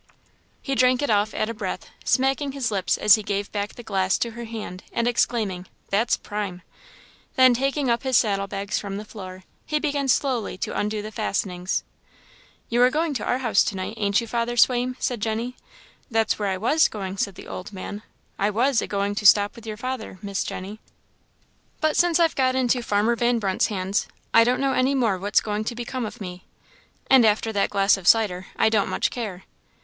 He 0.63 0.73
drank 0.73 1.03
it 1.03 1.11
off 1.11 1.31
at 1.35 1.47
a 1.47 1.53
breath, 1.53 1.87
smacking 2.03 2.53
his 2.53 2.71
lips 2.71 2.97
as 2.97 3.13
he 3.13 3.21
gave 3.21 3.51
back 3.51 3.75
the 3.75 3.83
glass 3.83 4.17
to 4.17 4.31
her 4.31 4.45
hand, 4.45 4.83
and 4.91 5.07
exclaiming, 5.07 5.67
"That's 5.91 6.17
prime!" 6.17 6.63
Then 7.35 7.53
taking 7.53 7.87
up 7.87 8.01
his 8.01 8.17
saddle 8.17 8.47
bags 8.47 8.79
from 8.79 8.97
the 8.97 9.05
floor, 9.05 9.43
he 9.63 9.77
began 9.77 10.07
slowly 10.07 10.57
to 10.57 10.75
undo 10.75 11.03
the 11.03 11.11
fastenings. 11.11 11.83
"You 12.67 12.81
are 12.81 12.89
going 12.89 13.13
to 13.13 13.23
our 13.23 13.37
house 13.37 13.63
to 13.65 13.75
night, 13.75 13.93
ain't 13.95 14.19
you, 14.19 14.25
Father 14.25 14.57
Swaim?" 14.57 14.95
said 14.97 15.21
Jenny. 15.21 15.55
That's 16.09 16.39
where 16.39 16.49
I 16.49 16.57
was 16.57 16.87
going," 16.87 17.17
said 17.17 17.35
the 17.35 17.45
old 17.47 17.71
man 17.71 18.01
"I 18.39 18.49
was 18.49 18.81
agoing 18.81 19.13
to 19.17 19.25
stop 19.27 19.55
with 19.55 19.67
your 19.67 19.77
father, 19.77 20.17
Miss 20.23 20.43
Jenny; 20.43 20.79
but 21.79 21.95
since 21.95 22.19
I've 22.19 22.35
got 22.35 22.55
into 22.55 22.81
farmer 22.81 23.15
Van 23.15 23.37
Brunt's 23.37 23.67
hands, 23.67 24.07
I 24.33 24.43
don't 24.45 24.59
know 24.61 24.73
any 24.73 24.95
more 24.95 25.19
what's 25.19 25.41
going 25.41 25.63
to 25.65 25.75
become 25.75 26.07
of 26.07 26.19
me; 26.19 26.43
and 27.07 27.23
after 27.23 27.53
that 27.53 27.69
glass 27.69 27.97
of 27.97 28.07
cider, 28.07 28.47
I 28.55 28.67
don't 28.67 28.89
much 28.89 29.11
care! 29.11 29.43